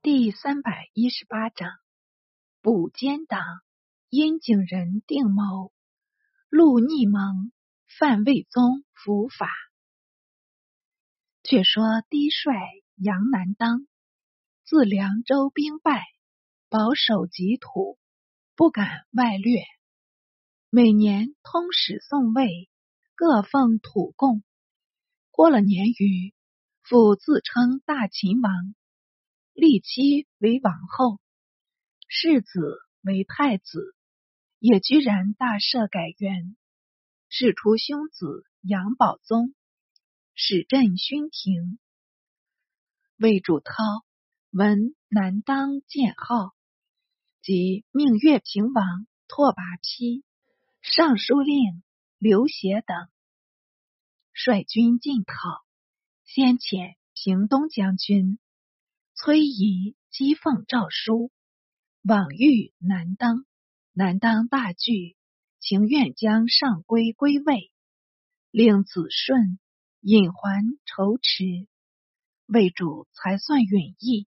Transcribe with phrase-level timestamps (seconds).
[0.00, 1.68] 第三百一十八章：
[2.62, 3.42] 补奸党，
[4.08, 5.72] 阴景人定谋，
[6.48, 7.50] 陆逆蒙，
[7.98, 9.50] 范魏宗伏法。
[11.42, 12.54] 却说低帅
[12.94, 13.88] 杨南当
[14.64, 16.04] 自凉州兵败，
[16.68, 17.98] 保守己土，
[18.54, 19.64] 不敢外掠。
[20.70, 22.70] 每年通使宋魏，
[23.16, 24.44] 各奉土贡。
[25.32, 26.32] 过了年余，
[26.82, 28.76] 复自称大秦王。
[29.58, 31.18] 立妻为王后，
[32.06, 33.92] 世子为太子，
[34.60, 36.56] 也居然大赦改元，
[37.28, 39.52] 使出兄子杨宝宗，
[40.36, 41.80] 使镇勋庭。
[43.16, 43.74] 魏主涛
[44.50, 46.54] 闻南当建号，
[47.42, 50.22] 即命乐平王拓跋丕、
[50.82, 51.82] 尚书令
[52.18, 53.08] 刘协等
[54.32, 55.34] 率军进讨，
[56.22, 58.38] 先遣平东将军。
[59.20, 61.32] 崔仪讥讽诏书，
[62.04, 63.44] 往遇难当，
[63.92, 65.16] 难当大惧，
[65.58, 67.72] 情愿将上归归魏，
[68.52, 69.58] 令子顺
[70.02, 71.66] 引还仇池。
[72.46, 74.28] 魏主才算允意，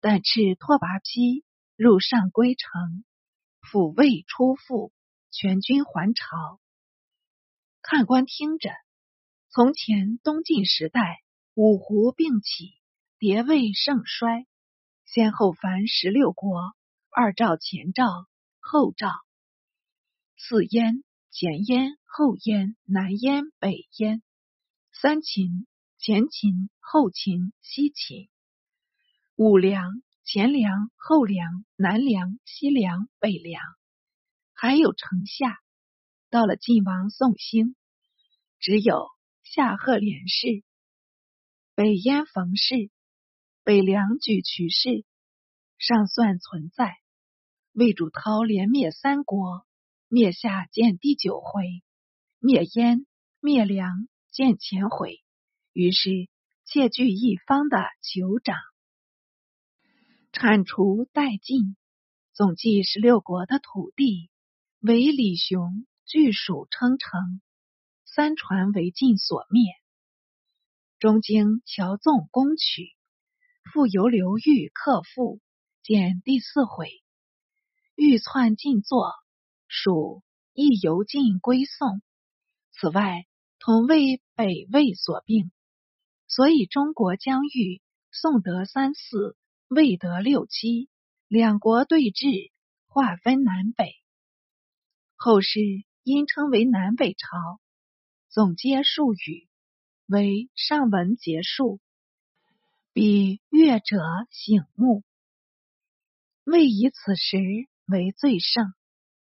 [0.00, 1.44] 但斥拓跋丕
[1.76, 3.04] 入上归城，
[3.62, 4.92] 抚慰出复，
[5.30, 6.60] 全军还朝。
[7.80, 8.70] 看官听着，
[9.50, 11.22] 从前东晋时代，
[11.54, 12.74] 五胡并起。
[13.18, 14.46] 迭位盛衰，
[15.06, 16.74] 先后凡十六国：
[17.08, 18.04] 二赵、前赵、
[18.60, 19.08] 后赵；
[20.36, 24.18] 四燕、前燕、后燕、南燕、北燕；
[24.92, 28.28] 三秦、前秦、后秦、西秦；
[29.34, 33.62] 五梁、前梁、后梁、南梁、西梁、北梁；
[34.52, 35.58] 还有城下。
[36.28, 37.76] 到了晋王宋兴，
[38.58, 39.08] 只有
[39.42, 40.62] 夏贺连氏、
[41.74, 42.90] 北燕冯氏。
[43.66, 45.04] 北凉举渠氏
[45.76, 46.98] 尚算存在，
[47.72, 49.66] 魏主涛连灭三国，
[50.06, 51.82] 灭夏见第九回，
[52.38, 53.06] 灭燕
[53.40, 55.20] 灭梁见前回，
[55.72, 56.28] 于是
[56.64, 58.56] 窃据一方的酋长，
[60.30, 61.76] 铲除殆尽，
[62.34, 64.30] 总计十六国的土地，
[64.78, 67.40] 为李雄据蜀称城，
[68.04, 69.64] 三传为晋所灭，
[71.00, 72.95] 中经乔纵攻取。
[73.72, 75.40] 复由刘裕克复，
[75.82, 76.88] 见第四回，
[77.96, 79.12] 欲篡晋作，
[79.66, 80.22] 属
[80.54, 82.00] 亦由晋归宋。
[82.72, 83.26] 此外，
[83.58, 85.50] 同为北魏所并，
[86.28, 87.82] 所以中国疆域，
[88.12, 90.88] 宋得三四，魏得六七，
[91.26, 92.52] 两国对峙，
[92.86, 93.96] 划分南北。
[95.16, 95.60] 后世
[96.04, 97.60] 因称为南北朝，
[98.28, 99.48] 总结术语
[100.06, 101.80] 为上文结束。
[102.96, 103.98] 比乐者
[104.30, 105.04] 醒目，
[106.44, 107.36] 未以此时
[107.84, 108.72] 为最盛，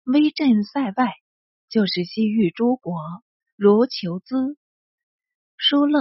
[0.05, 1.11] 威震塞外，
[1.67, 2.95] 就是西域诸国，
[3.57, 4.57] 如求兹、
[5.57, 5.99] 疏勒、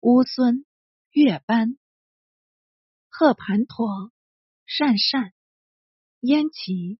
[0.00, 0.66] 乌孙、
[1.12, 1.78] 月班、
[3.08, 4.10] 贺盘陀、
[4.66, 5.32] 善善、
[6.18, 6.98] 燕齐、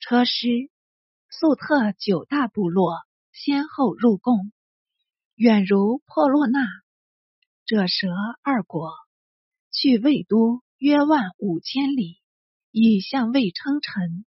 [0.00, 0.70] 车师、
[1.28, 4.50] 粟特九大部落先后入贡，
[5.34, 6.81] 远如破洛那。
[7.72, 8.06] 者蛇
[8.42, 8.90] 二国，
[9.70, 12.20] 去魏都约万五千里，
[12.70, 14.26] 以向魏称臣。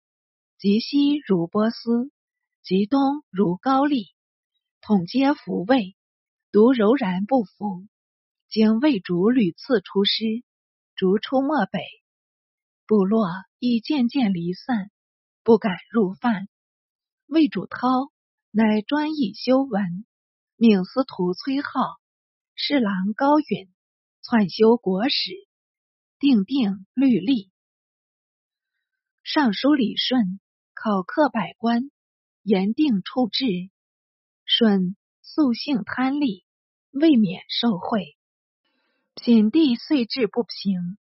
[0.57, 2.11] 及西如波斯，
[2.63, 2.99] 及东
[3.29, 4.07] 如高丽，
[4.81, 5.95] 统皆服魏，
[6.51, 7.87] 独柔然不服。
[8.49, 10.43] 经魏主屡次出师，
[10.97, 11.79] 逐出漠北，
[12.85, 13.25] 部落
[13.57, 14.91] 亦渐渐离散，
[15.43, 16.49] 不敢入犯。
[17.25, 17.87] 魏主涛
[18.51, 20.03] 乃专以修文，
[20.57, 21.69] 命司徒崔浩。
[22.61, 23.69] 侍郎高允
[24.21, 25.31] 篡修国史，
[26.19, 27.49] 定定律例。
[29.23, 30.41] 尚书李顺
[30.73, 31.89] 考克百官，
[32.43, 33.45] 严定处置。
[34.45, 36.43] 舜素性贪利，
[36.91, 38.17] 未免受贿。
[39.15, 40.97] 品地遂志不平，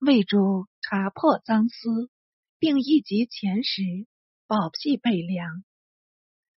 [0.00, 2.10] 魏主查破赃私，
[2.58, 3.82] 并一级前时
[4.48, 5.62] 保辟北凉，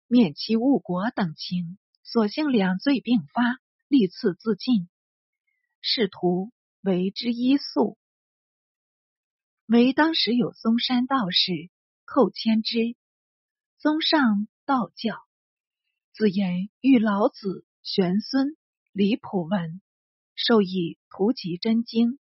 [0.08, 3.60] 免其误国等情，所幸两罪并发。
[3.88, 4.88] 历次自尽，
[5.80, 6.50] 仕途
[6.80, 7.98] 为之一粟。
[9.66, 11.70] 为当时有嵩山道士
[12.04, 12.96] 寇谦之，
[13.78, 15.16] 宗上道教，
[16.12, 18.56] 自言遇老子、玄孙、
[18.92, 19.80] 李普文，
[20.34, 22.18] 授以图集真经，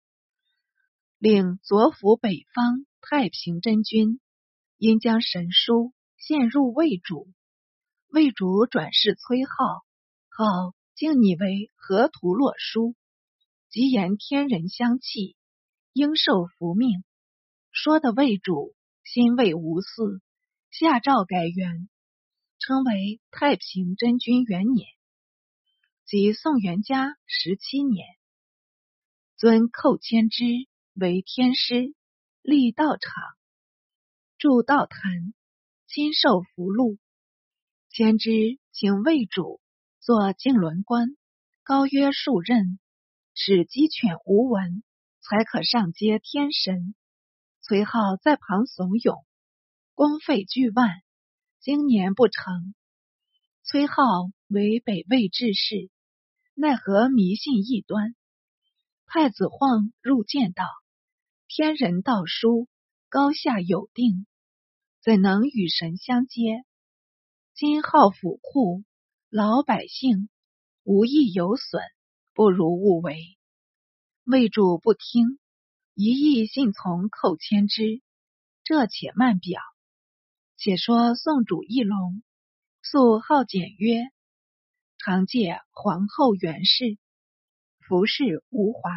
[1.19, 4.21] 令左辅北方太平真君，
[4.77, 7.29] 因将神书献入魏主，
[8.09, 9.85] 魏主转世崔浩，
[10.29, 10.75] 号。
[11.03, 12.95] 竟拟为河图洛书，
[13.71, 15.35] 即言天人相弃，
[15.93, 17.03] 应受福命。
[17.73, 18.73] 说的魏主
[19.03, 20.23] 心未无私，
[20.71, 21.89] 下诏改元，
[22.61, 24.87] 称为太平真君元年，
[26.07, 28.07] 即宋元嘉十七年。
[29.37, 30.45] 尊寇谦之
[30.95, 31.97] 为天师，
[32.43, 33.25] 立道场，
[34.39, 35.35] 筑道坛，
[35.89, 36.97] 亲授福禄。
[37.89, 38.31] 谦之
[38.71, 39.61] 请魏主
[40.03, 41.17] 做净轮官，
[41.63, 42.81] 高约数任，
[43.37, 44.83] 使鸡犬无闻，
[45.21, 46.97] 才可上接天神。
[47.61, 49.25] 崔浩在旁怂恿，
[49.95, 50.89] 公费巨万，
[51.61, 52.75] 经年不成。
[53.63, 54.03] 崔浩
[54.49, 55.89] 为北魏志士，
[56.55, 58.17] 奈何迷信异端？
[59.07, 60.65] 太子晃入见道
[61.47, 62.67] ：“天人道殊，
[63.09, 64.27] 高下有定，
[65.01, 66.65] 怎能与神相接？
[67.55, 68.83] 今号府库，
[69.35, 70.29] 老百姓
[70.83, 71.83] 无益有损，
[72.35, 73.39] 不如勿为。”
[74.25, 75.39] 魏主不听。
[75.95, 78.03] 一意信从寇谦之，
[78.63, 79.63] 这且慢表。
[80.59, 82.23] 且说宋主义隆，
[82.83, 84.03] 素好简约，
[84.99, 86.99] 常借皇后元氏，
[87.89, 88.91] 服饰无华。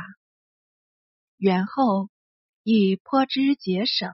[1.37, 2.09] 元后
[2.61, 4.13] 亦颇知节省，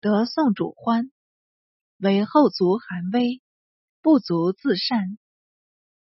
[0.00, 1.12] 得宋主欢，
[1.98, 3.40] 为后族寒微，
[4.02, 5.18] 不足自善，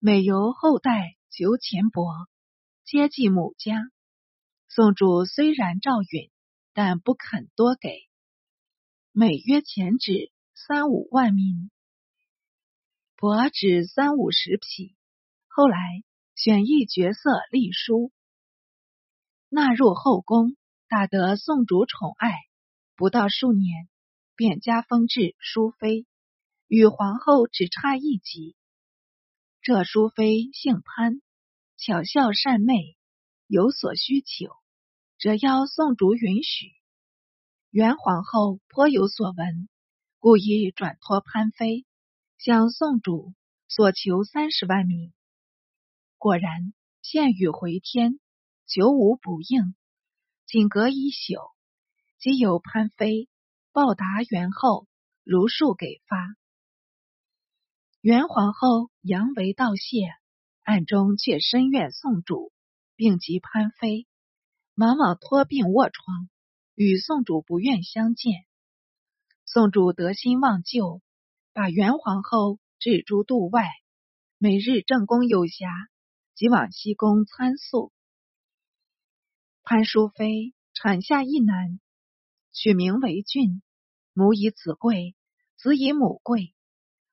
[0.01, 2.29] 每由后代求钱帛，
[2.85, 3.91] 接济母家。
[4.69, 6.31] 宋主虽然照允，
[6.73, 8.07] 但不肯多给，
[9.11, 11.69] 每月钱纸三五万民，
[13.17, 14.95] 帛纸三五十匹。
[15.49, 15.77] 后来
[16.33, 18.13] 选一角色立书，
[19.49, 20.55] 纳入后宫，
[20.87, 22.31] 大得宋主宠爱。
[22.95, 23.89] 不到数年，
[24.37, 26.05] 便加封至淑妃，
[26.67, 28.55] 与皇后只差一级。
[29.61, 31.21] 这淑妃姓潘，
[31.77, 32.95] 巧笑善媚。
[33.51, 34.53] 有所需求，
[35.17, 36.71] 则要宋主允许。
[37.71, 39.67] 元皇后颇有所闻，
[40.19, 41.87] 故意转托潘妃，
[42.37, 43.33] 向宋主
[43.67, 45.13] 所求三十万名。
[46.19, 48.19] 果然，献语回天，
[48.67, 49.73] 求无不应。
[50.45, 51.39] 仅隔一宿，
[52.19, 53.29] 即有潘妃
[53.71, 54.87] 报答元后，
[55.23, 56.17] 如数给发。
[58.01, 60.13] 元皇后扬眉道谢，
[60.63, 62.53] 暗中却深怨宋主。
[62.95, 64.07] 病及潘妃，
[64.75, 66.29] 往往托病卧床，
[66.75, 68.45] 与宋主不愿相见。
[69.45, 71.01] 宋主得心忘旧，
[71.53, 73.69] 把元皇后置诸度外，
[74.37, 75.69] 每日正宫有暇，
[76.35, 77.91] 即往西宫参宿。
[79.63, 81.79] 潘淑妃产下一男，
[82.53, 83.61] 取名为俊，
[84.13, 85.15] 母以子贵，
[85.57, 86.53] 子以母贵。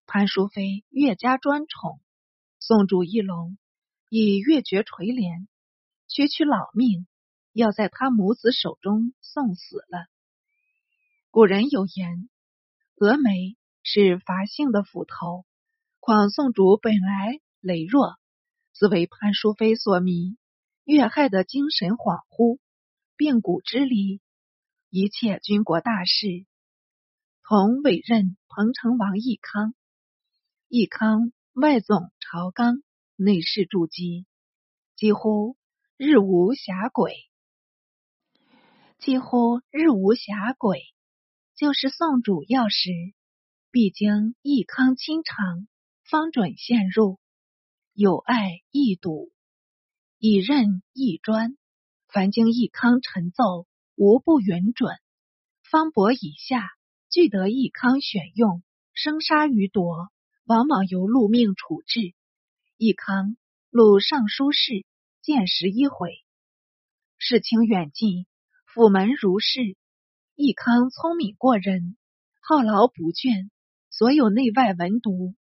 [0.06, 2.00] 潘淑妃越加专宠，
[2.60, 3.58] 宋主一龙
[4.08, 5.48] 以越绝垂怜。
[6.06, 7.08] 区区老命，
[7.52, 10.06] 要在他母子手中送死了。
[11.30, 12.30] 古人有言
[12.96, 15.44] ：“峨眉是伐性的斧头。”
[15.98, 18.14] 况宋主本来羸弱，
[18.72, 20.38] 自为潘淑妃所迷，
[20.84, 22.60] 越害得精神恍惚，
[23.16, 24.20] 病骨之离。
[24.88, 26.46] 一切军国大事，
[27.42, 29.74] 同委任彭城王义康。
[30.68, 32.82] 义康外总朝纲，
[33.14, 34.26] 内侍筑基，
[34.96, 35.56] 几乎。
[35.98, 37.14] 日无暇轨，
[38.98, 40.82] 几乎日无暇轨。
[41.54, 42.90] 就是宋主要时，
[43.70, 45.66] 必经义康亲尝，
[46.04, 47.18] 方准献入。
[47.94, 49.32] 有爱易笃，
[50.18, 51.56] 以任易专。
[52.08, 54.96] 凡经义康陈奏，无不允准。
[55.62, 56.68] 方伯以下，
[57.08, 58.62] 俱得义康选用，
[58.92, 60.10] 生杀予夺，
[60.46, 62.14] 往往由禄命处置。
[62.76, 63.36] 义康
[63.70, 64.86] 录尚书事。
[65.22, 66.22] 见十一回，
[67.18, 68.26] 事情远近，
[68.64, 69.76] 府门如是。
[70.36, 71.96] 义康聪明过人，
[72.40, 73.50] 好劳不倦，
[73.90, 75.34] 所有内外文读，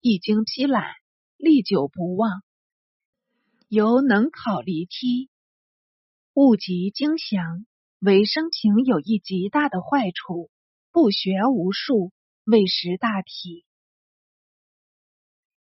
[0.00, 0.94] 一经批览，
[1.38, 2.44] 历久不忘。
[3.66, 5.28] 由能考离梯，
[6.34, 7.66] 物极精详，
[7.98, 10.52] 唯生平有一极大的坏处，
[10.92, 12.12] 不学无术，
[12.44, 13.64] 未识大体。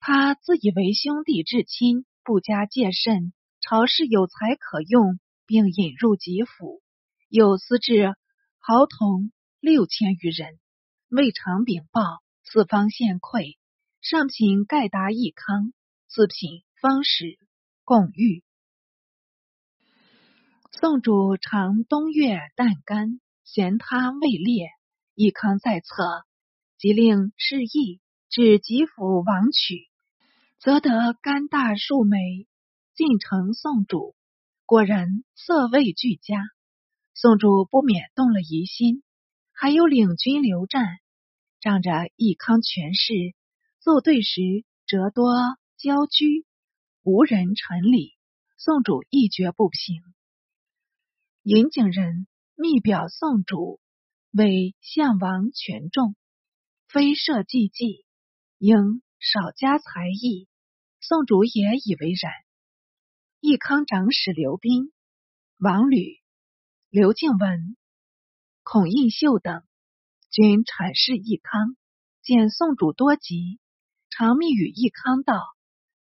[0.06, 3.32] 他自以为兄弟至亲，不加戒慎。
[3.62, 6.82] 朝士有才可用，并引入吉府，
[7.30, 8.14] 有司至
[8.58, 10.58] 豪同六千余人，
[11.08, 12.02] 未尝禀报。
[12.42, 13.56] 四方献馈，
[14.02, 15.72] 上品盖达一康，
[16.08, 17.38] 次品方使
[17.84, 18.44] 贡玉。
[20.70, 24.68] 宋主常冬月旦干，嫌他未烈，
[25.14, 26.24] 一康在侧，
[26.76, 29.88] 即令示意至吉府王取，
[30.64, 32.48] 则得甘大数枚。
[32.94, 34.16] 进城送主，
[34.64, 36.42] 果然色味俱佳。
[37.12, 39.02] 宋主不免动了疑心，
[39.52, 40.86] 还有领军刘湛，
[41.60, 43.12] 仗着义康权势，
[43.78, 45.34] 奏对时折多
[45.78, 46.46] 骄居，
[47.02, 48.14] 无人臣礼。
[48.56, 50.02] 宋主一蹶不平，
[51.42, 53.80] 尹景仁密表宋主
[54.30, 56.16] 为相王权重，
[56.88, 58.06] 非设祭祭，
[58.56, 60.48] 应少加才艺。
[61.06, 62.32] 宋主也以为然。
[63.38, 64.90] 义康长史刘斌、
[65.58, 66.18] 王吕、
[66.88, 67.76] 刘敬文、
[68.62, 69.62] 孔应秀等
[70.30, 71.76] 均阐释义康，
[72.22, 73.60] 见宋主多疾，
[74.08, 75.42] 常密与义康道：“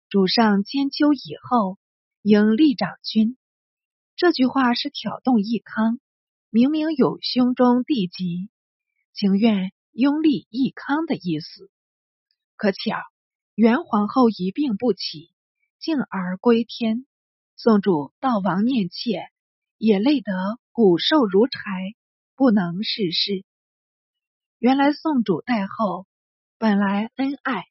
[0.10, 1.78] 主上千秋以后。”
[2.24, 3.38] 应立长君，
[4.18, 5.98] 这句话是挑动义康，
[6.50, 8.50] 明明有胸中地疾，
[9.14, 11.72] 情愿拥立义康的意思。
[12.58, 12.98] 可巧
[13.58, 15.32] 元皇后一病不起，
[15.80, 17.08] 敬而归天。
[17.56, 19.32] 宋主悼亡念妾，
[19.80, 21.60] 也累得骨瘦如柴，
[22.36, 23.44] 不能事事。
[24.60, 26.06] 原来宋主代后
[26.60, 27.64] 本来恩爱，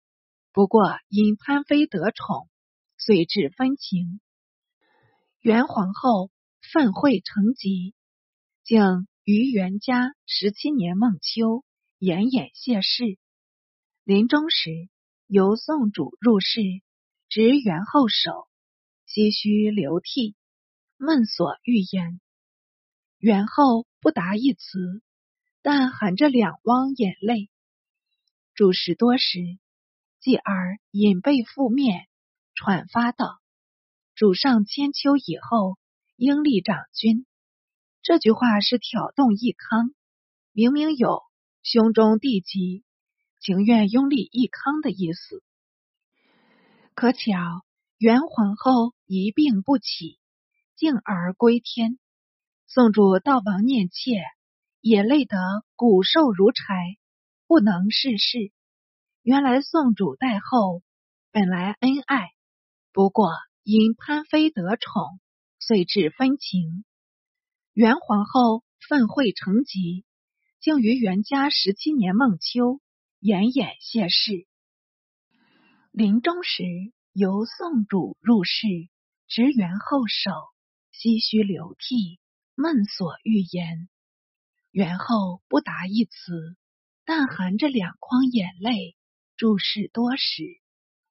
[0.50, 2.48] 不过因潘妃得宠，
[2.98, 4.20] 遂致分情。
[5.38, 6.32] 元皇后
[6.72, 7.94] 愤恚成疾，
[8.64, 11.62] 竟于元嘉十七年孟秋
[12.00, 13.20] 奄奄谢世。
[14.02, 14.88] 临终时，
[15.28, 16.60] 由宋主入室，
[17.28, 18.46] 执元后手，
[19.08, 20.36] 唏嘘流涕，
[20.98, 22.20] 闷所欲言。
[23.18, 25.02] 元后不答一词，
[25.62, 27.50] 但含着两汪眼泪。
[28.54, 29.58] 主事多时，
[30.20, 32.06] 继而隐背覆面，
[32.54, 33.40] 喘发道。
[34.14, 35.76] 主上千秋以后，
[36.14, 37.26] 应立长君。
[38.00, 39.92] 这句话是挑动义康，
[40.52, 41.22] 明明有
[41.64, 42.84] 胸中地疾，
[43.46, 45.40] 情愿拥立义康的意思。
[46.96, 47.30] 可巧
[47.96, 50.18] 元皇后一病不起，
[50.74, 52.00] 敬而归天。
[52.66, 54.24] 宋主悼亡念妾，
[54.80, 55.38] 也累得
[55.76, 56.96] 骨瘦如柴，
[57.46, 58.50] 不能事事。
[59.22, 60.82] 原来宋主代后
[61.30, 62.32] 本来恩爱，
[62.92, 63.30] 不过。
[63.62, 65.20] 因潘妃得宠，
[65.60, 66.84] 遂致分情。
[67.74, 70.04] 元皇后愤恚成疾，
[70.58, 72.80] 竟于元嘉十七年孟秋
[73.26, 74.46] 奄奄谢世。
[75.90, 76.62] 临终时，
[77.12, 78.68] 由宋主入室，
[79.26, 80.30] 执元后手，
[80.92, 82.20] 唏嘘流涕，
[82.54, 83.88] 闷所欲言。
[84.70, 86.56] 元后不答一词，
[87.04, 88.96] 但含着两眶眼泪，
[89.36, 90.44] 注视多时，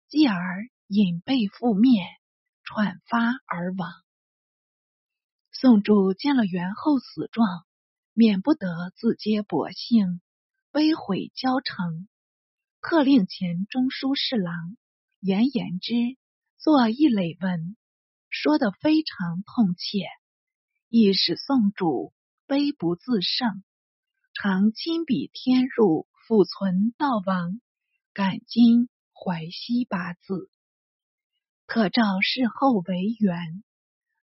[0.08, 2.08] 继而隐背覆面。
[2.64, 3.92] 喘发而亡。
[5.52, 7.66] 宋主见了元后死状，
[8.14, 10.22] 免不得自揭薄幸，
[10.76, 12.10] 悲悔交成，
[12.82, 14.76] 刻令前中书侍郎
[15.22, 15.94] 严言之
[16.58, 17.78] 作一累文，
[18.30, 20.06] 说得非常痛切，
[20.90, 22.12] 亦使宋主
[22.46, 23.64] 悲不自胜，
[24.34, 27.62] 常亲笔添入，复存悼亡，
[28.12, 30.52] 感今怀惜八字。
[31.68, 33.64] 特召事后为缘，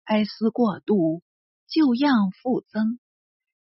[0.05, 1.23] 哀思过度，
[1.67, 2.99] 旧样复增。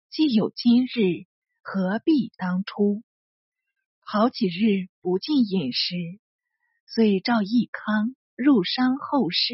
[0.09, 1.25] 既有今日，
[1.61, 3.03] 何必当初？
[3.99, 5.95] 好几日不进饮食，
[6.85, 9.53] 遂召义康入商后事。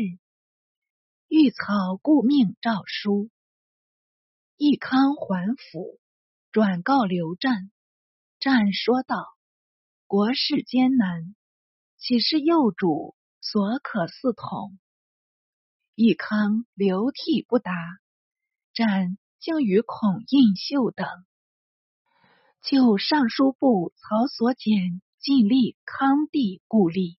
[1.28, 3.30] 欲草故命诏书，
[4.56, 6.00] 义康还府，
[6.52, 7.72] 转告刘湛。
[8.40, 9.26] 湛说道
[10.08, 11.36] ：“国事艰难，
[11.98, 14.78] 岂是幼主？”所可似统，
[15.96, 17.72] 义康流涕不答。
[18.74, 21.08] 战竟与孔印秀等
[22.70, 27.18] 就尚书部曹所简尽立康帝故立。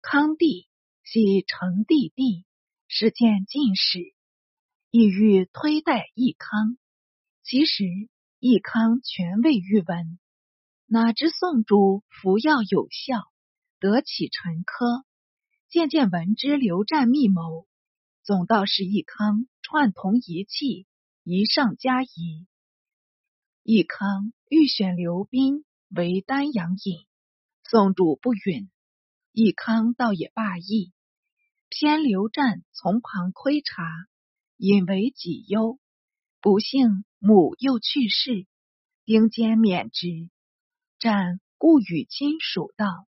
[0.00, 0.68] 康帝
[1.02, 2.46] 系成帝弟，
[2.86, 4.14] 是见进士，
[4.92, 6.78] 意欲推戴义康。
[7.42, 7.82] 其实
[8.38, 10.20] 义康权位欲闻，
[10.86, 13.24] 哪知宋主服药有效，
[13.80, 15.04] 得启陈科。
[15.68, 17.66] 渐渐闻之，刘湛密谋，
[18.22, 20.86] 总道是义康串同一气，
[21.24, 22.46] 一上加一。
[23.66, 27.04] 义康欲选刘斌为丹阳尹，
[27.64, 28.70] 宋主不允。
[29.32, 30.92] 义康倒也罢意，
[31.68, 33.82] 偏刘湛从旁窥察，
[34.56, 35.80] 引为己忧。
[36.40, 38.46] 不幸母又去世，
[39.04, 40.30] 兵坚免职。
[41.00, 43.08] 湛故与亲属道：“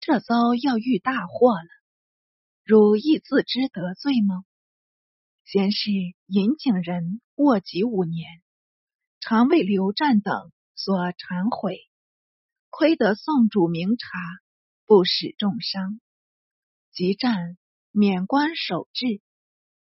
[0.00, 1.68] 这遭要遇大祸了。”
[2.62, 4.44] 汝亦自知得罪吗？
[5.46, 5.90] 先是
[6.26, 8.42] 引景人卧疾五年，
[9.18, 11.80] 常为刘湛等所忏悔，
[12.70, 14.06] 亏得宋主明察，
[14.86, 16.00] 不使重伤。
[16.92, 17.58] 即战
[17.90, 19.20] 免官守制，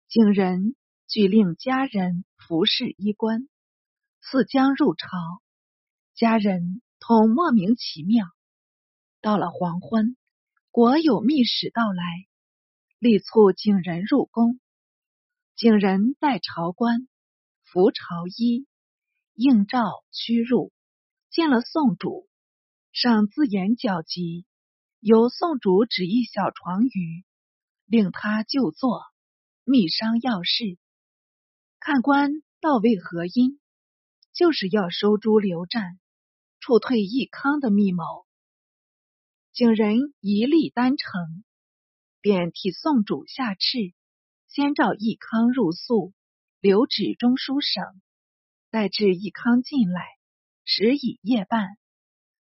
[0.09, 0.75] 景仁
[1.07, 3.47] 俱令家人服侍衣冠。
[4.19, 5.07] 似将入朝，
[6.15, 8.25] 家人同莫名其妙。
[9.21, 10.17] 到了黄昏，
[10.69, 12.03] 国有密使到来，
[12.99, 14.59] 力促景仁入宫。
[15.55, 17.07] 景仁带朝官，
[17.63, 18.67] 服朝衣，
[19.33, 20.72] 应召驱入，
[21.33, 22.29] 见了宋主，
[22.91, 24.45] 赏自言焦急，
[24.99, 27.25] 由宋主指一小床余，
[27.87, 29.01] 令他就坐，
[29.63, 30.77] 密商要事。
[31.79, 33.59] 看官到为何因？
[34.31, 35.99] 就是要收诸刘湛，
[36.59, 38.03] 处退义康的密谋。
[39.53, 41.43] 景仁一力单成，
[42.21, 43.95] 便替宋主下敕，
[44.47, 46.13] 先召义康入宿，
[46.59, 47.83] 留旨中书省，
[48.69, 50.05] 待至义康进来，
[50.65, 51.77] 时已夜半，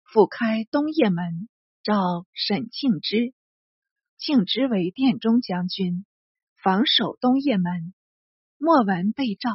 [0.03, 1.50] 复开东掖门，
[1.84, 3.34] 召沈庆之。
[4.17, 6.05] 庆之为殿中将军，
[6.63, 7.93] 防守东掖门。
[8.57, 9.51] 莫闻被召。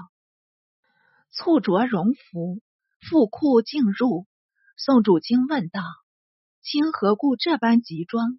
[1.31, 2.61] 簇着荣服，
[3.01, 4.27] 复库进入。
[4.77, 5.81] 宋主惊问道
[6.61, 8.39] ：“卿何故这般急装？”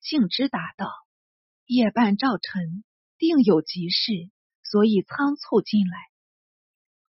[0.00, 0.90] 庆之答道
[1.66, 2.82] ：“夜半召臣，
[3.18, 4.30] 定有急事，
[4.62, 5.98] 所以仓促进来。”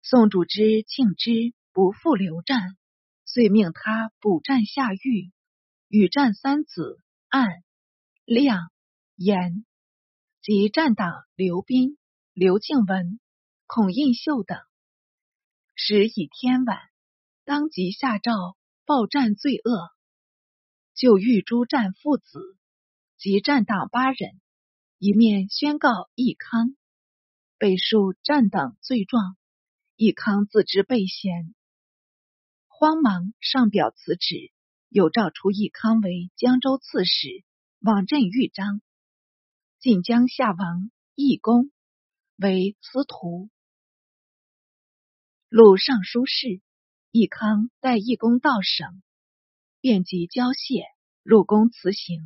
[0.03, 2.77] 宋主之庆之不负刘战，
[3.25, 5.33] 遂命他补战下狱，
[5.89, 7.49] 与战三子暗、
[8.23, 8.71] 亮、
[9.17, 9.65] 严
[10.41, 11.97] 及战党刘斌、
[12.31, 13.19] 刘敬文、
[13.67, 14.57] 孔印秀等。
[15.75, 16.79] 时已天晚，
[17.43, 18.31] 当即下诏
[18.85, 19.89] 报战罪恶，
[20.93, 22.57] 就欲诸战父子
[23.17, 24.39] 及战党八人，
[24.97, 26.73] 一面宣告义康，
[27.57, 29.35] 背述战党罪状。
[29.97, 31.55] 义康自知被嫌，
[32.85, 34.51] 慌忙上表辞职，
[34.89, 37.43] 又诏出义康为江州刺史，
[37.79, 38.79] 往镇豫章。
[39.79, 41.71] 晋江夏王义公
[42.35, 43.49] 为司徒。
[45.49, 46.61] 录尚书事，
[47.09, 49.01] 义康带义公到省，
[49.81, 50.83] 便即交谢
[51.23, 52.21] 入宫辞行。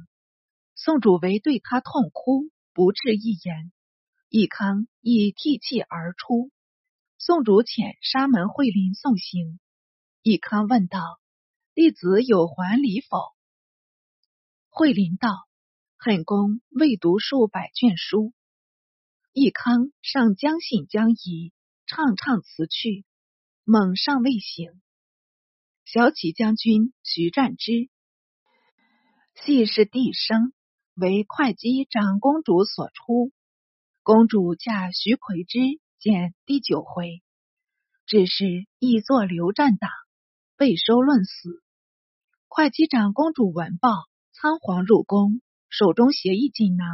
[0.76, 3.72] 宋主为对他痛哭，不置一言。
[4.28, 6.52] 义康亦涕泣而出。
[7.17, 9.58] 宋主遣沙门惠林送行。
[10.30, 11.00] 义康问道
[11.74, 13.18] ：“弟子有还礼否？”
[14.70, 15.28] 惠林道
[15.98, 18.32] ：“恨公未读数百卷书。”
[19.34, 21.52] 义康上将信将疑，
[21.88, 23.06] 唱唱辞去。
[23.63, 24.80] 猛尚未醒，
[25.84, 27.89] 小启将军徐占之
[29.34, 30.54] 系是弟生，
[30.94, 33.32] 为会稽长公主所出。
[34.04, 35.58] 公主嫁徐魁之，
[35.98, 37.24] 见第九回，
[38.06, 39.89] 只是亦作刘战党，
[40.60, 41.63] 被收论死。
[42.50, 43.91] 会稽长公主闻报，
[44.34, 46.86] 仓皇入宫，手中携一锦囊，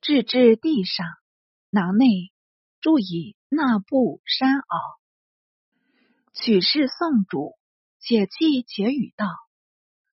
[0.00, 1.06] 置至地上，
[1.70, 2.06] 囊内
[2.80, 4.98] 注以纳布山袄。
[6.32, 7.56] 取是宋主，
[8.00, 9.26] 且泣且语道：“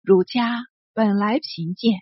[0.05, 2.01] 汝家本来贫贱，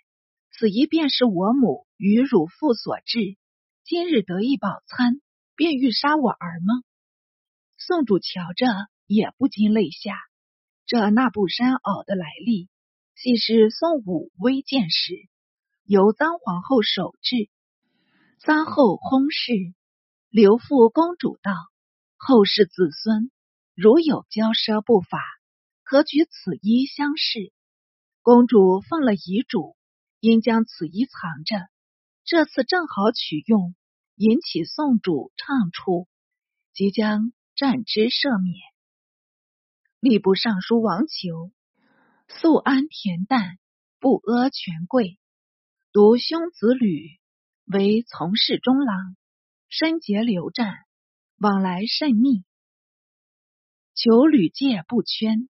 [0.50, 3.36] 此一便是我母与汝父所致。
[3.84, 5.20] 今日得一饱餐，
[5.54, 6.82] 便欲杀我儿吗？”
[7.78, 8.66] 宋主瞧着，
[9.06, 10.18] 也不禁泪下。
[10.90, 12.68] 这那布衫袄的来历，
[13.14, 15.14] 系是宋武威建时，
[15.84, 17.48] 由臧皇后手制。
[18.42, 19.52] 臧后薨逝，
[20.30, 21.52] 留父公主道
[22.18, 23.30] ：“后世子孙。”
[23.76, 25.20] 如有骄奢不法，
[25.84, 27.52] 可举此衣相视。
[28.20, 29.76] 公主奉了遗嘱，
[30.18, 31.68] 应将此衣藏着。
[32.24, 33.76] 这次正好取用，
[34.16, 36.08] 引起宋主畅处，
[36.74, 38.58] 即将战之赦免。
[40.00, 41.52] 吏部尚书王求
[42.26, 43.58] 素安恬淡，
[43.98, 45.18] 不阿权贵。
[45.92, 47.18] 独兄子吕
[47.66, 49.14] 为从事中郎，
[49.68, 50.72] 深结刘战，
[51.36, 52.44] 往来甚密。
[53.94, 55.50] 求吕戒不圈，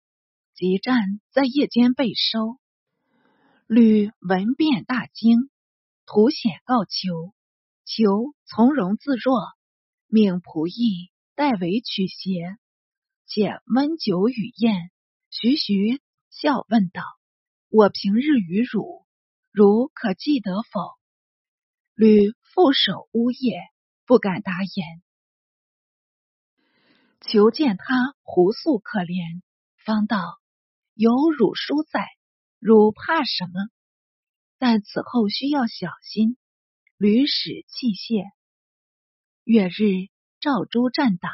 [0.53, 2.59] 即战在夜间被收。
[3.65, 5.49] 吕闻变大惊，
[6.05, 7.33] 图险告求。
[7.85, 9.53] 求从容自若，
[10.07, 12.57] 命仆役代为取鞋，
[13.35, 14.91] 且温酒与宴，
[15.31, 17.01] 徐徐笑问道
[17.67, 19.07] ：“我平日与汝，
[19.51, 20.81] 汝可记得否？”
[21.97, 23.59] 吕负手呜咽，
[24.05, 25.01] 不敢答言。
[27.21, 29.41] 求见他胡素可怜，
[29.83, 30.39] 方道
[30.93, 32.05] 有汝叔在，
[32.59, 33.53] 汝怕什么？
[34.59, 36.37] 但此后需要小心。
[36.97, 38.25] 屡使器械。
[39.43, 41.31] 月日赵诸战党，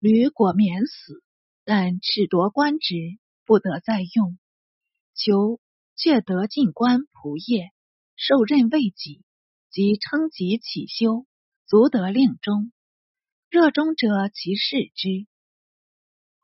[0.00, 1.22] 吕果免死，
[1.62, 4.38] 但褫夺官职，不得再用。
[5.14, 5.60] 求
[5.94, 7.70] 却得进官仆业，
[8.16, 9.22] 受任未几，
[9.68, 11.26] 即称疾起修，
[11.66, 12.72] 足得令中。
[13.50, 15.26] 热衷者，其视之。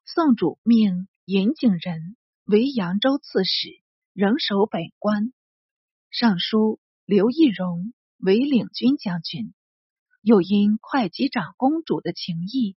[0.05, 3.81] 宋主命尹景仁为扬州刺史，
[4.12, 5.33] 仍守本官。
[6.11, 9.55] 尚书刘义荣为领军将军，
[10.21, 12.77] 又因会稽长公主的情谊，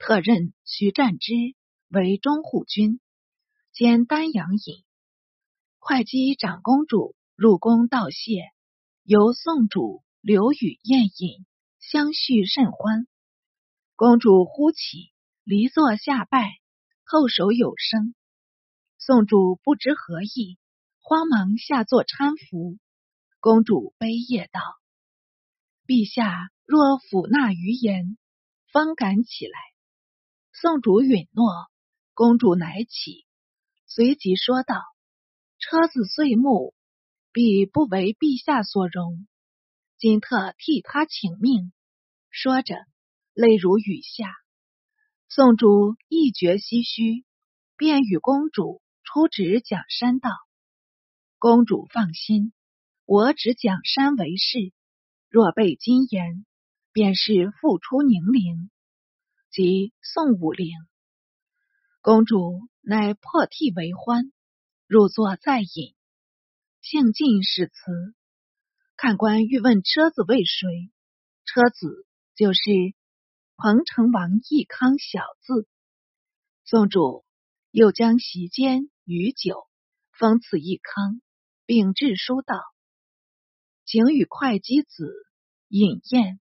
[0.00, 1.34] 特任徐占之
[1.90, 3.00] 为中护军，
[3.70, 4.82] 兼丹阳尹。
[5.78, 8.50] 会稽长公主入宫道谢，
[9.02, 11.44] 由宋主刘宇宴饮，
[11.80, 13.06] 相叙甚欢。
[13.94, 15.12] 公主忽起，
[15.44, 16.48] 离座下拜，
[17.04, 18.14] 后手有声。
[18.96, 20.58] 宋主不知何意，
[20.98, 22.78] 慌忙下座搀扶。
[23.38, 24.60] 公主悲咽道
[25.86, 28.16] ：“陛下若抚纳于言，
[28.72, 29.52] 方敢起来。”
[30.62, 31.70] 宋主允诺，
[32.12, 33.24] 公主乃起，
[33.86, 34.74] 随即说道
[35.58, 36.74] ：“车子岁暮，
[37.32, 39.26] 必不为陛下所容，
[39.96, 41.72] 今特替他请命。”
[42.28, 42.74] 说着。
[43.32, 44.34] 泪如雨下，
[45.30, 47.24] 宋主一觉唏嘘，
[47.78, 50.28] 便与公主出旨蒋山道
[51.40, 52.52] ：“公主放心，
[53.06, 54.74] 我只蒋山为事，
[55.30, 56.44] 若被金言，
[56.92, 58.70] 便是复出宁陵，
[59.50, 60.72] 即宋武陵。”
[62.02, 64.32] 公主乃破涕为欢，
[64.86, 65.94] 入座再饮，
[66.80, 68.14] 兴尽使辞。
[68.96, 70.90] 看官欲问车子为谁，
[71.44, 72.60] 车子就是。
[73.62, 75.68] 彭城王义康小字，
[76.64, 77.26] 宋主
[77.70, 79.68] 又将席间与酒
[80.12, 81.20] 封赐义康，
[81.66, 82.58] 并致书道
[83.84, 85.12] ：“请与会稽子
[85.68, 86.40] 饮宴，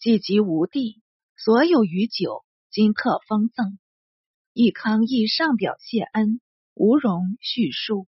[0.00, 1.00] 既及无地，
[1.38, 3.78] 所有余酒今特封赠。”
[4.52, 6.40] 义康亦上表谢恩，
[6.74, 8.08] 无容叙述。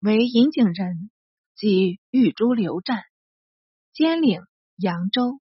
[0.00, 1.10] 为引景人，
[1.54, 3.02] 即玉珠刘湛，
[3.94, 4.42] 兼领
[4.76, 5.40] 扬州。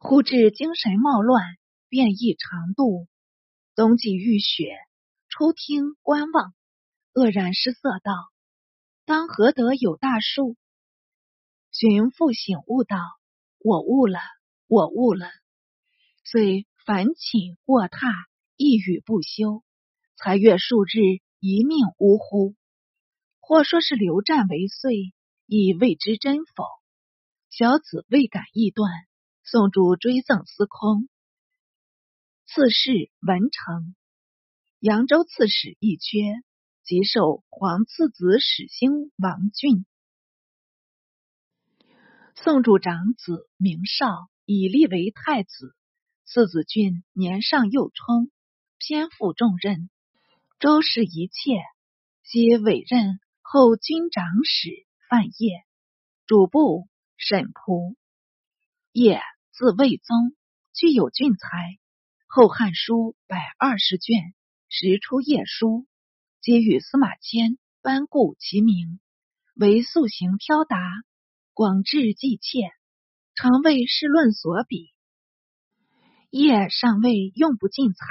[0.00, 1.56] 忽至精神冒乱，
[1.88, 3.06] 便意长度。
[3.76, 4.76] 冬季遇雪，
[5.28, 6.52] 初听观望，
[7.12, 8.12] 愕然失色道
[9.06, 10.56] ：“当何得有大树？”
[11.70, 12.98] 寻复醒悟道
[13.58, 14.18] ：“我悟了，
[14.74, 15.30] 我悟了。”
[16.26, 18.12] 遂反寝卧榻，
[18.56, 19.62] 一语不休，
[20.16, 22.56] 才月数日，一命呜呼。
[23.40, 25.14] 或说是刘湛为岁，
[25.46, 26.64] 亦未知真否。
[27.50, 28.90] 小子未敢臆断。
[29.46, 31.10] 宋主追赠司空，
[32.46, 33.94] 刺史文成，
[34.80, 36.42] 扬州刺史一缺，
[36.82, 39.84] 即授皇次子史兴王俊。
[42.34, 45.74] 宋主长子明少，以立为太子。
[46.24, 48.30] 次子俊年尚幼冲，
[48.78, 49.90] 偏负重任，
[50.58, 51.62] 周氏一切，
[52.24, 54.70] 皆委任后军长史
[55.08, 55.64] 范晔，
[56.26, 57.94] 主簿沈仆
[58.92, 59.20] 晔。
[59.52, 60.34] 字魏宗，
[60.72, 61.48] 具有俊才，
[62.26, 64.34] 《后汉书》百二十卷，
[64.68, 65.86] 时出页书，
[66.40, 68.98] 皆与司马迁班固齐名，
[69.54, 70.80] 为素行飘达，
[71.52, 72.72] 广志济切，
[73.34, 74.92] 常为世论所比。
[76.30, 78.04] 业尚未用不尽才，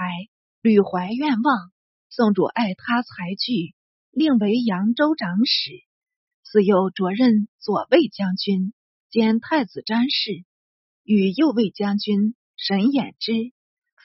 [0.61, 1.71] 屡怀愿望。
[2.09, 3.73] 宋主爱他才具，
[4.11, 5.71] 令为扬州长史，
[6.43, 8.73] 自幼着任左卫将军
[9.09, 10.45] 兼太子詹事。
[11.03, 13.53] 与右卫将军沈衍之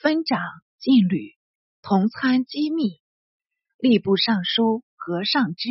[0.01, 0.41] 分掌
[0.79, 1.35] 禁旅，
[1.81, 2.99] 同参机密。
[3.77, 5.69] 吏部尚书何尚之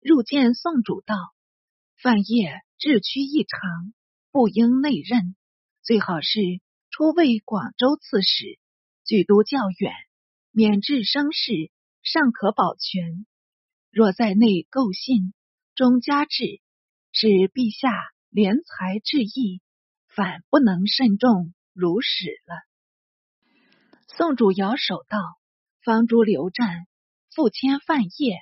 [0.00, 1.14] 入见宋主道
[2.02, 3.94] ：“范晔志屈异常，
[4.32, 5.36] 不应内任，
[5.82, 6.40] 最好是
[6.90, 8.58] 出为广州刺史，
[9.04, 9.92] 举都较远，
[10.50, 11.70] 免至生事，
[12.02, 13.26] 尚可保全。
[13.90, 15.34] 若在内构信，
[15.74, 16.60] 终加治，
[17.12, 17.90] 使陛下
[18.30, 19.62] 怜才治义。”
[20.12, 22.56] 反不能慎重如始了。
[24.08, 25.18] 宋主摇手道
[25.84, 26.88] ：“方诸刘湛
[27.32, 28.34] 复迁范晔，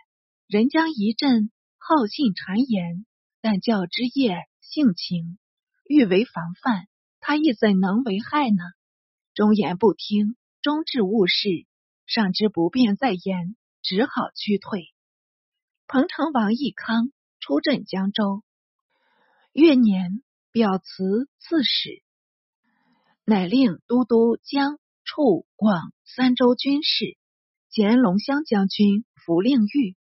[0.47, 3.05] 人将一阵好信谗言，
[3.43, 5.39] 但教之业性情，
[5.89, 6.87] 欲为防范，
[7.19, 8.63] 他亦怎能为害呢？
[9.35, 11.67] 忠言不听，终至误事，
[12.07, 14.95] 上知不便再言，只好屈退。
[15.89, 18.45] 彭城王义康出镇江州，
[19.53, 22.03] 月年。”表辞刺史，
[23.25, 27.19] 乃令都督江、处、广三州军事，
[27.69, 29.95] 兼龙骧将军符令玉，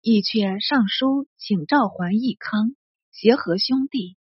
[0.00, 2.74] 亦却上书请召还义康，
[3.12, 4.16] 协和兄弟，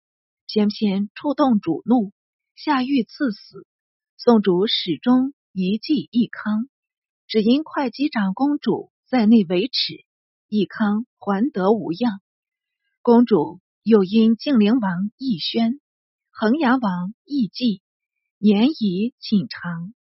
[0.52, 2.12] 偏偏触动主怒，
[2.56, 3.68] 下狱赐死。
[4.16, 6.68] 宋主始终遗记义康，
[7.28, 10.04] 只因会稽长公主在内维持，
[10.48, 12.20] 义康还得无恙。
[13.00, 15.80] 公主又因晋陵王奕轩、
[16.30, 17.80] 衡阳王奕季
[18.36, 19.94] 年已寝长，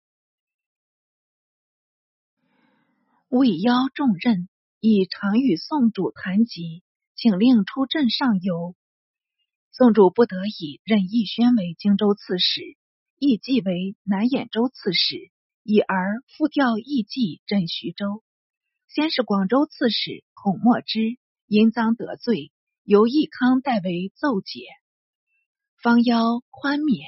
[3.27, 6.81] 未邀重任，以常与宋主谈及，
[7.13, 8.75] 请令出镇上游。
[9.79, 12.59] 宋主不得已任奕轩为荆州刺史，
[13.17, 15.31] 奕季为南兖州刺史，
[15.63, 18.21] 以而复调奕季镇徐州。
[18.89, 22.51] 先是广州刺史孔墨之因赃得罪，
[22.83, 24.65] 由义康代为奏解，
[25.81, 27.07] 方邀宽免。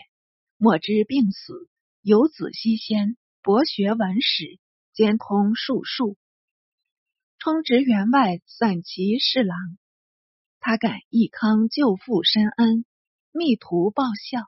[0.55, 1.67] 墨之病死，
[2.01, 4.59] 有子西先博学文史，
[4.93, 6.15] 兼通术数，
[7.37, 9.57] 充职员外散骑侍郎。
[10.63, 12.85] 他感义康救父深恩，
[13.31, 14.43] 密图报效，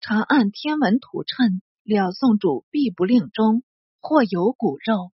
[0.00, 3.64] 常按天文图谶了宋主必不令终，
[4.00, 5.10] 或有骨肉。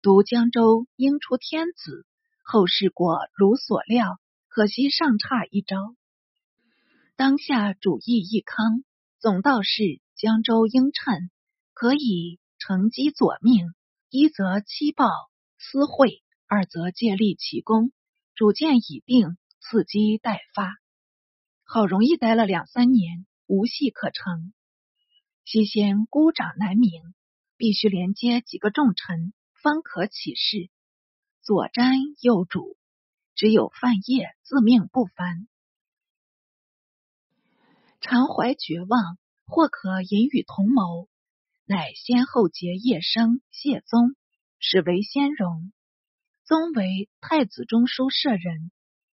[0.00, 2.06] 读江州应出天子，
[2.42, 5.94] 后事果如所料，可惜尚差一招。
[7.16, 8.82] 当下主意义康，
[9.20, 11.30] 总道是江州应趁，
[11.74, 13.74] 可以乘机左命，
[14.08, 15.10] 一则期报
[15.58, 17.92] 私会，二则借力其功。
[18.34, 20.76] 主见已定，伺机待发。
[21.64, 24.52] 好容易待了两三年，无戏可成。
[25.44, 27.14] 西先孤掌难鸣，
[27.56, 29.32] 必须连接几个重臣。
[29.62, 30.70] 方可起事，
[31.40, 32.76] 左瞻右主，
[33.36, 35.46] 只有范晔自命不凡，
[38.00, 41.08] 常怀绝望，或可引与同谋，
[41.64, 44.16] 乃先后结叶生、谢宗，
[44.58, 45.72] 始为先荣。
[46.44, 48.72] 宗为太子中书舍人，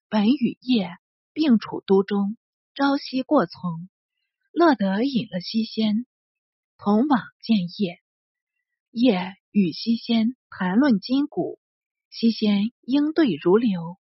[0.09, 0.89] 本与叶
[1.33, 2.37] 并处都中，
[2.75, 3.89] 朝夕过从，
[4.53, 6.07] 乐得饮了西仙，
[6.79, 7.99] 同往见叶。
[8.93, 11.59] 叶与西仙谈论今古，
[12.09, 13.99] 西仙应对如流，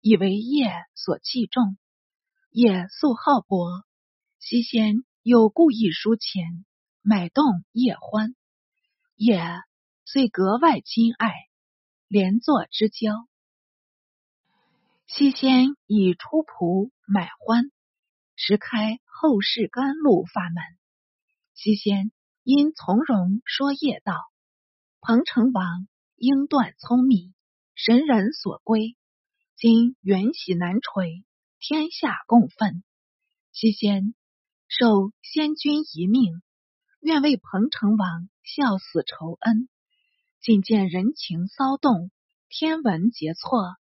[0.00, 1.76] 以为叶所器重。
[2.50, 3.84] 叶素好博，
[4.38, 6.64] 西仙又故意输钱，
[7.02, 8.34] 买动叶欢，
[9.16, 9.38] 叶
[10.06, 11.30] 遂格外亲爱，
[12.08, 13.28] 连坐之交。
[15.06, 17.70] 西仙以出仆买欢，
[18.34, 20.64] 时开后世甘露法门。
[21.54, 22.12] 西仙
[22.42, 24.14] 因从容说业道。
[25.00, 25.86] 彭城王
[26.16, 27.34] 英断聪明，
[27.74, 28.96] 神人所归。
[29.56, 31.24] 今元喜难垂，
[31.58, 32.82] 天下共愤。
[33.52, 34.14] 西先
[34.66, 36.40] 受先君遗命，
[37.00, 39.68] 愿为彭城王效死仇恩。
[40.40, 42.10] 今见人情骚动，
[42.48, 43.76] 天文结错，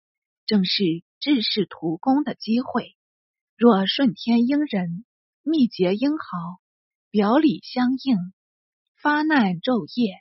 [0.46, 0.84] 正是
[1.20, 2.96] 治世图功的机会。
[3.56, 5.04] 若顺天应人，
[5.42, 6.60] 密结英豪，
[7.10, 8.16] 表里相应，
[8.94, 10.14] 发难昼夜。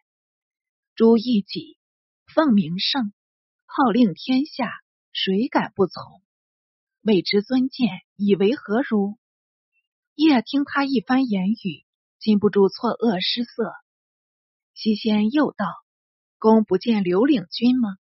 [0.95, 1.77] 朱义己
[2.33, 3.13] 奉名圣，
[3.65, 4.71] 号令天下，
[5.13, 6.23] 谁敢不从？
[7.01, 9.17] 为之尊见，以为何如？
[10.15, 11.85] 夜听他一番言语，
[12.19, 13.71] 禁不住错愕失色。
[14.73, 15.65] 西仙又道
[16.39, 17.97] ：“公不见刘领军吗？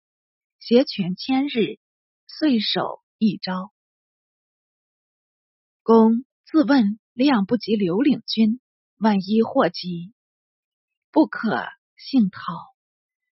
[0.59, 1.79] 挟权千日，
[2.27, 3.71] 遂守一招。
[5.81, 8.59] 公自问量不及刘领军，
[8.97, 10.13] 万一祸及，
[11.11, 12.39] 不可幸讨。”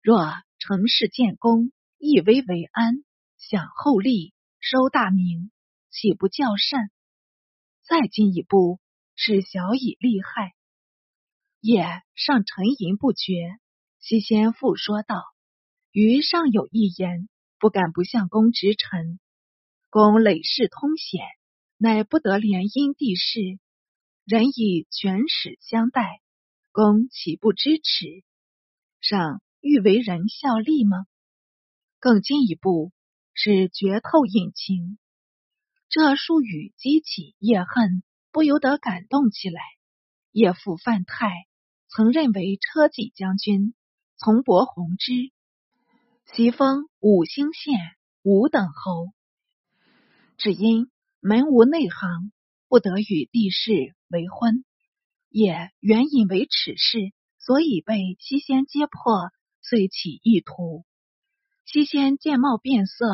[0.03, 3.03] 若成事建功，以危为安，
[3.37, 5.51] 享厚利，收大名，
[5.91, 6.89] 岂不较善？
[7.83, 8.79] 再进一步，
[9.15, 10.53] 使小以利害。
[11.59, 13.59] 也尚沉吟不决。
[13.99, 15.23] 西先父说道
[15.93, 17.29] ：“余尚有一言，
[17.61, 19.21] 不敢不向公直陈。
[19.89, 21.21] 公累世通显，
[21.77, 23.57] 乃不得联姻帝室，
[24.25, 26.19] 人以权使相待，
[26.73, 28.25] 公岂不支持？
[28.99, 31.05] 上。”欲为人效力吗？
[31.99, 32.91] 更进一步
[33.35, 34.97] 是绝透隐情。
[35.87, 39.61] 这术语激起叶恨，不由得感动起来。
[40.31, 41.29] 叶父范泰
[41.89, 43.75] 曾任为车骑将军，
[44.17, 45.13] 从伯弘之，
[46.33, 47.77] 袭封五星县
[48.23, 49.11] 五等侯。
[50.37, 50.89] 只因
[51.19, 52.31] 门无内行，
[52.69, 54.63] 不得与帝室为婚，
[55.27, 59.31] 也原以为耻事，所以被西仙揭破。
[59.61, 60.85] 遂起意图，
[61.65, 63.05] 西仙见貌变色，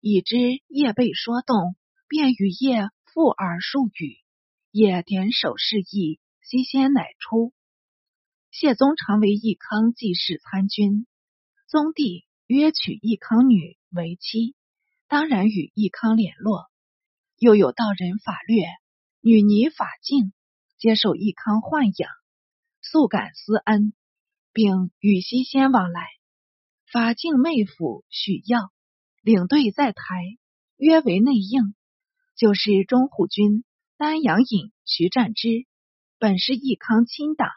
[0.00, 0.36] 已知
[0.68, 4.18] 叶被说动，便与叶附耳数语。
[4.70, 7.52] 叶点首示意，西仙乃出。
[8.50, 11.06] 谢宗常为义康继世参军，
[11.66, 14.54] 宗帝约娶义康女为妻，
[15.08, 16.66] 当然与义康联络。
[17.38, 18.66] 又有道人法略，
[19.20, 20.32] 女尼法静，
[20.78, 22.10] 接受义康豢养，
[22.80, 23.92] 素感思恩。
[24.52, 26.08] 并与西仙往来，
[26.90, 28.72] 法静妹夫许耀
[29.20, 30.38] 领队在台，
[30.78, 31.74] 约为内应。
[32.36, 33.64] 就是中护军
[33.98, 35.66] 丹阳尹徐占之，
[36.18, 37.50] 本是义康亲党。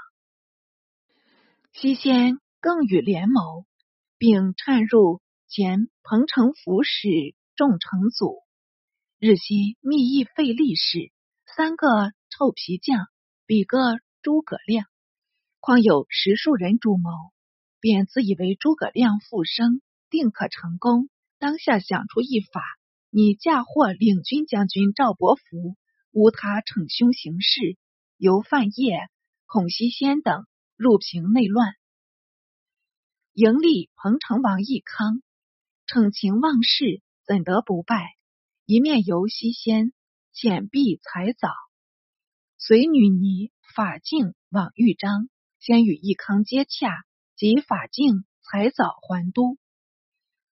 [1.71, 3.65] 西先更与联谋，
[4.19, 7.07] 并掺入前彭城府使
[7.55, 8.43] 众成祖，
[9.17, 11.13] 日夕密议费力士
[11.55, 13.07] 三个臭皮匠，
[13.45, 13.79] 比个
[14.21, 14.85] 诸葛亮，
[15.61, 17.09] 况有十数人主谋，
[17.79, 21.09] 便自以为诸葛亮复生，定可成功。
[21.37, 22.61] 当下想出一法，
[23.09, 25.77] 你嫁祸领军将军赵伯符，
[26.11, 27.77] 诬他逞凶行事，
[28.17, 29.07] 由范晔、
[29.45, 31.73] 孔熙先等入平内乱，
[33.33, 35.21] 迎立彭城王义康，
[35.85, 38.15] 逞情忘事，怎得不败？
[38.65, 39.93] 一面由西先
[40.33, 41.49] 遣避采藻，
[42.57, 47.03] 随女尼法镜往豫章，先与义康接洽，
[47.35, 49.57] 及法镜、采藻还都，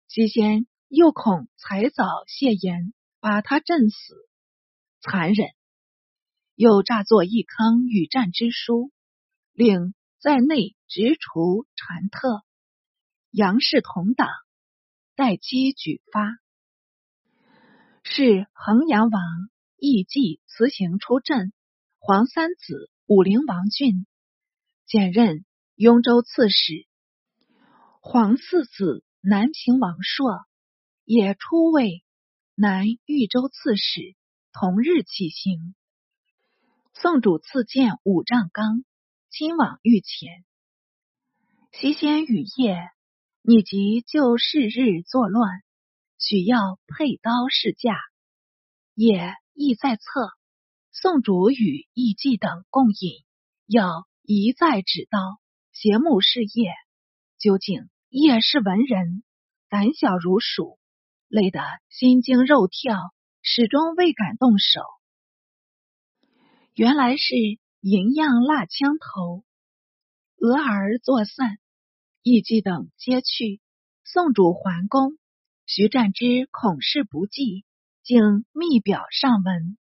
[0.09, 0.67] 西先。
[0.89, 4.15] 又恐采藻谢言，把他震死，
[5.01, 5.49] 残忍。
[6.55, 8.93] 又诈作义康与战之书，
[9.53, 12.46] 令在内直除禅特，
[13.31, 14.29] 杨氏同党，
[15.15, 16.39] 待机举发。
[18.03, 19.23] 是衡阳王
[19.77, 21.53] 义季辞行出镇，
[21.99, 24.07] 皇三子武陵王俊
[24.87, 26.87] 兼任雍州刺史，
[28.01, 30.47] 皇四子南平王朔。
[31.09, 32.03] 也出位
[32.57, 34.17] 南豫州刺史，
[34.51, 35.77] 同日起行。
[36.95, 38.85] 宋主赐剑五丈冈，
[39.31, 40.45] 亲往御前。
[41.71, 42.91] 西先雨夜，
[43.49, 45.63] 你即就是日作乱，
[46.19, 47.97] 许要佩刀试驾，
[48.93, 50.03] 也意在侧。
[50.91, 53.25] 宋主与义季等共饮，
[53.69, 55.21] 要一再指刀，
[55.71, 56.73] 斜目视夜。
[57.39, 59.23] 究竟夜是文人，
[59.69, 60.81] 胆小如鼠。
[61.29, 62.99] 累得心惊肉跳，
[63.43, 64.81] 始终未敢动手。
[66.75, 67.37] 原来是
[67.81, 69.45] 银样蜡枪头，
[70.41, 71.59] 俄而作散，
[72.29, 73.61] 义季等皆去。
[74.03, 75.17] 宋主还宫，
[75.65, 77.65] 徐占之恐事不济，
[78.03, 79.79] 竟密表上文。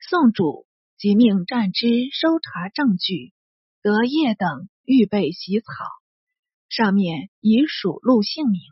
[0.00, 3.34] 宋主即命占之收查证据，
[3.82, 5.66] 德业等预备洗草，
[6.70, 8.62] 上面已数录姓名，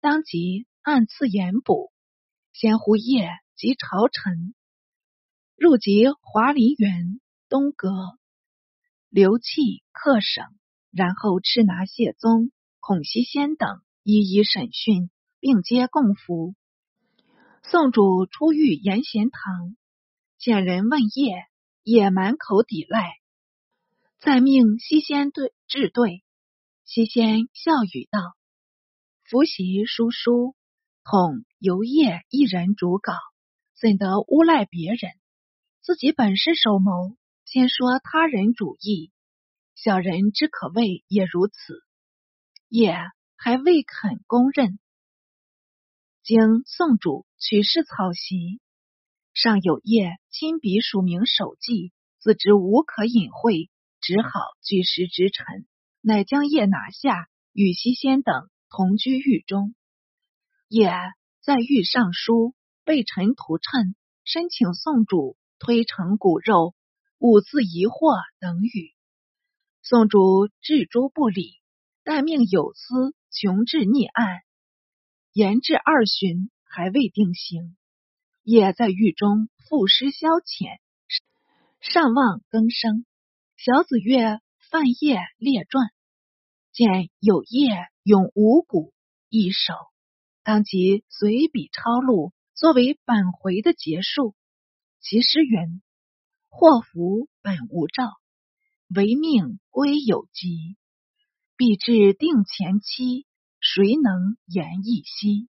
[0.00, 0.68] 当即。
[0.82, 1.90] 按次严补，
[2.52, 4.54] 先胡夜及朝臣
[5.56, 7.90] 入籍华林园、东阁、
[9.08, 10.44] 留弃客省，
[10.96, 16.54] 然后吃拿谢宗、孔熙先等一一审讯，并皆供服。
[17.62, 19.76] 宋主出狱严贤堂，
[20.38, 21.44] 见人问业，
[21.82, 23.10] 也满口抵赖。
[24.20, 26.24] 再命西先对治对，
[26.86, 28.18] 西先笑语道
[29.28, 30.56] ：“伏习叔叔。”
[31.04, 33.12] 恐由业一人主稿，
[33.78, 35.12] 怎得诬赖别人？
[35.82, 39.12] 自己本是首谋，先说他人主意，
[39.76, 41.82] 小人之可畏也如此，
[42.66, 42.96] 也
[43.36, 44.78] 还未肯公认。
[46.22, 48.62] 经宋主取示草席，
[49.34, 53.68] 上有叶亲笔署名手迹，自知无可隐晦，
[54.00, 54.30] 只好
[54.62, 55.66] 据实直陈，
[56.00, 59.74] 乃将叶拿下，与西仙等同居狱中。
[60.68, 60.90] 也
[61.42, 66.74] 在御上书被臣图谶，申请宋主推成骨肉，
[67.18, 68.95] 五字疑惑等语。
[69.88, 71.60] 宋主置诸不理，
[72.02, 74.40] 但命有司穷治逆案，
[75.32, 77.76] 延至二旬还未定刑。
[78.42, 80.80] 也在狱中赋诗消遣，
[81.78, 83.06] 上望更生。
[83.56, 85.92] 小子曰：“范晔列传，
[86.72, 87.70] 见有业
[88.02, 88.92] 咏五谷
[89.28, 89.72] 一首。”
[90.42, 94.34] 当即随笔抄录，作为本回的结束。
[94.98, 95.80] 其诗云
[96.50, 98.02] ：“祸福本无兆，
[98.88, 100.76] 唯命归有极。
[101.56, 103.26] 必至定前期，
[103.60, 105.48] 谁能言一息？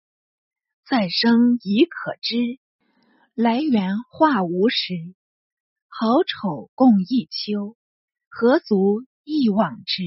[0.88, 2.58] 再生已可知，
[3.34, 5.14] 来源化无时。
[5.88, 7.76] 好丑共一秋，
[8.28, 10.02] 何足一往之？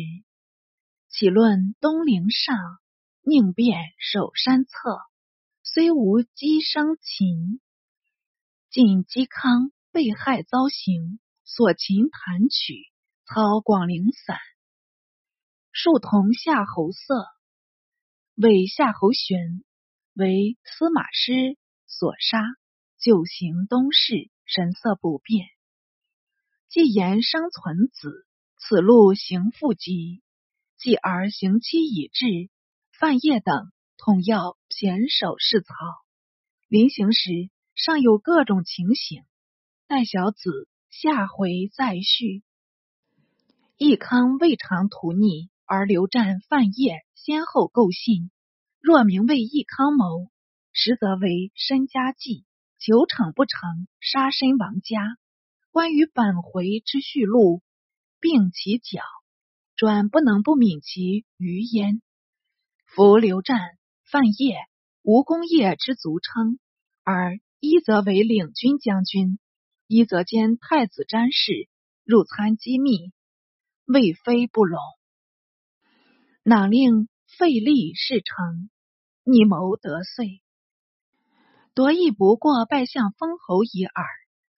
[1.09, 2.57] 岂论东陵上？”
[3.21, 4.71] 宁变守山侧，
[5.61, 7.59] 虽无鸡生禽。
[8.71, 12.87] 晋嵇康被害遭刑，所琴弹曲，
[13.31, 14.39] 操广陵散。
[15.71, 17.27] 树同夏侯色，
[18.33, 19.63] 为夏侯玄
[20.15, 21.55] 为司马师
[21.85, 22.41] 所杀。
[22.97, 25.45] 旧行东市，神色不变。
[26.69, 28.25] 既言生存子，
[28.57, 30.23] 此路行复急。
[30.79, 32.49] 继而行期已至。
[32.93, 35.75] 范晔等统要骈手试草，
[36.67, 39.23] 临行时尚有各种情形，
[39.85, 42.43] 待小子下回再叙。
[43.81, 48.29] 义康未尝图逆，而刘湛、范晔先后构信，
[48.81, 50.29] 若名为义康谋，
[50.73, 52.43] 实则为身家计，
[52.77, 55.15] 求成不成，杀身亡家。
[55.71, 57.61] 关于本回之序录，
[58.19, 59.01] 并其脚，
[59.77, 62.01] 转不能不敏其余焉。
[62.85, 63.61] 夫刘湛、
[64.03, 64.57] 范晔
[65.03, 66.59] 无功业之足称，
[67.05, 69.39] 而一则为领军将军，
[69.87, 71.69] 一则兼太子詹事，
[72.03, 73.13] 入参机密。
[73.91, 74.79] 未非不容，
[76.43, 77.09] 哪令
[77.39, 78.69] 费力事成，
[79.23, 80.43] 逆谋得遂，
[81.73, 84.05] 夺亦不过拜相封侯一耳。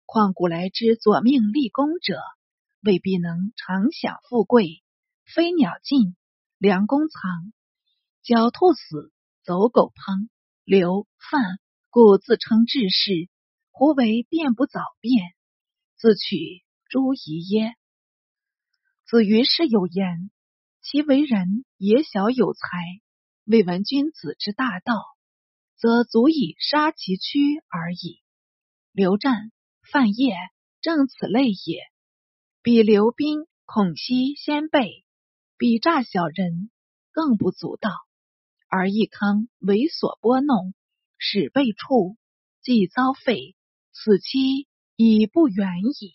[0.05, 2.19] 况古来之左命立功者，
[2.81, 4.83] 未必能常享富贵。
[5.33, 6.17] 飞鸟尽，
[6.57, 7.53] 良弓藏；
[8.25, 9.13] 狡兔死，
[9.45, 10.27] 走狗烹。
[10.65, 11.57] 刘范
[11.89, 13.29] 故自称志士，
[13.71, 15.23] 胡为变不早变，
[15.95, 17.77] 自取诸夷耶？
[19.11, 20.31] 子于是有言：
[20.81, 22.61] 其为人也小有才，
[23.43, 25.03] 未闻君子之大道，
[25.75, 28.21] 则足以杀其躯而已。
[28.93, 29.51] 刘湛、
[29.81, 30.33] 范晔
[30.79, 31.81] 正此类也。
[32.61, 35.03] 比刘斌、孔熙先辈，
[35.57, 36.71] 比诈小人，
[37.11, 37.91] 更不足道。
[38.69, 40.73] 而义康猥琐拨弄，
[41.17, 42.15] 使被处，
[42.61, 43.57] 即遭废，
[43.91, 45.67] 此期已不远
[45.99, 46.13] 矣。